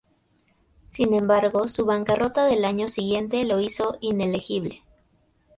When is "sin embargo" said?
0.87-1.67